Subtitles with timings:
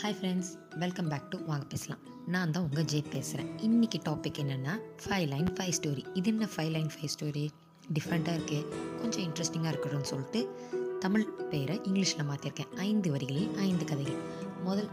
[0.00, 2.02] Hi friends welcome back to வாங்க பேசலாம்.
[2.26, 6.70] நான் தான் உங்கள் ஜே பேசுகிறேன் இன்றைக்கி டாபிக் என்னென்னா ஃபைவ் லைன் ஃபைவ் ஸ்டோரி இது என்ன ஃபைவ்
[6.70, 7.50] லைன் ஃபைவ் ஸ்டோரி
[7.96, 8.68] டிஃப்ரெண்ட்டாக இருக்குது
[9.00, 10.58] கொஞ்சம் இன்ட்ரெஸ்டிங்காக இருக்கணும்னு சொல்லிட்டு
[10.98, 14.20] தமிழ் பெயரை இங்கிலீஷில் மாற்றிருக்கேன் ஐந்து வரிகளில் ஐந்து கதைகள்.
[14.62, 14.90] முதல்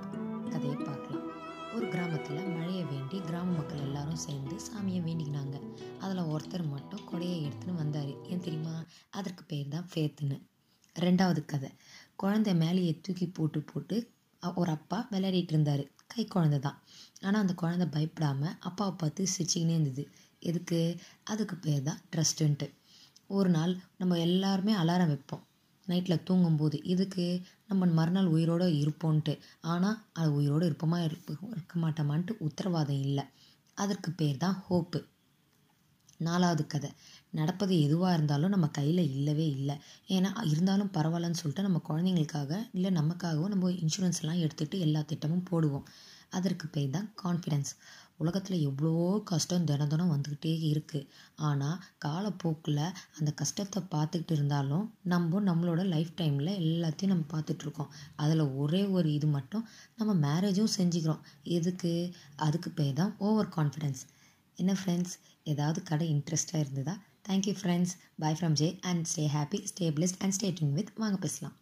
[0.49, 1.23] கதையை பார்க்கலாம்.
[1.75, 5.55] ஒரு கிராமத்தில் மழையை வேண்டி கிராம மக்கள் எல்லாரும் சேர்ந்து சாமியை வேண்டிக்கினாங்க.
[5.99, 8.23] அதில் ஒருத்தர் மட்டும் கொடையை எடுத்துன்னு வந்தார்.
[8.23, 8.83] ஏன் தெரியுமா?
[9.09, 10.39] அதற்கு பேர் தான் ஃபேத்துன்னு
[10.95, 11.69] ரெண்டாவது கதை.
[12.15, 14.13] குழந்தை மேலேயே தூக்கி போட்டு போட்டு
[14.53, 15.83] ஒரு அப்பா விளையாடிட்டு இருந்தார்.
[16.07, 16.77] கை குழந்தை தான்.
[17.21, 20.03] ஆனால் அந்த குழந்தை பயப்படாமல் அப்பாவை பார்த்து சிரிச்சிக்கினே இருந்தது.
[20.39, 20.79] எதுக்கு?
[21.23, 22.67] அதுக்கு பேர் தான் ட்ரஸ்ட்டுன்ட்டு.
[23.27, 25.43] ஒரு நாள் நம்ம எல்லாருமே அலாரம் வைப்போம்.
[25.87, 27.25] நைட்டில் தூங்கும்போது இதுக்கு
[27.67, 29.39] நம்ம மறுநாள் உயிரோடு இருப்போன்ட்டு.
[29.61, 30.99] ஆனால் அது உயிரோடு இருப்போமா?
[31.03, 33.23] இருப்ப இருக்க மாட்டோமான்ட்டு உத்தரவாதம் இல்லை.
[33.77, 34.99] அதற்கு பேர் தான் ஹோப்பு.
[36.17, 36.89] நாலாவது கதை.
[37.39, 39.75] நடப்பது எதுவாக இருந்தாலும் நம்ம கையில் இல்லவே இல்லை.
[40.15, 45.87] ஏன்னா இருந்தாலும் பரவாயில்லன்னு சொல்லிட்டு நம்ம குழந்தைங்களுக்காக இல்லை நமக்காகவும் நம்ம இன்சூரன்ஸ் எல்லாம் எடுத்துகிட்டு எல்லா திட்டமும் போடுவோம்.
[46.29, 47.71] அதற்கு பேர் தான் கான்ஃபிடென்ஸ்
[48.23, 48.91] உலகத்தில் எவ்வளோ
[49.31, 51.07] கஷ்டம் தினம் தினம் வந்துக்கிட்டே இருக்குது
[51.47, 52.81] ஆனால் காலப்போக்கில்
[53.17, 57.91] அந்த கஷ்டத்தை பார்த்துக்கிட்டு இருந்தாலும் நம்ம நம்மளோட லைஃப் டைமில் எல்லாத்தையும் நம்ம பார்த்துட்ருக்கோம்.
[58.15, 59.65] அதில் ஒரே ஒரு இது மட்டும்
[59.99, 61.23] நம்ம மேரேஜும் செஞ்சுக்கிறோம்.
[61.57, 61.93] எதுக்கு?
[62.47, 64.03] அதுக்கு பேர் தான் ஓவர் கான்ஃபிடென்ஸ்
[64.57, 65.15] என்ன ஃப்ரெண்ட்ஸ்
[65.53, 66.95] ஏதாவது கடை இன்ட்ரெஸ்ட்டாக இருந்ததா?
[67.29, 71.17] Thank you friends bye from J and stay happy stay blessed and stay tuned with வாங்க
[71.17, 71.55] பேசலாம்